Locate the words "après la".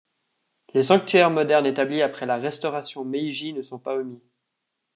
2.01-2.37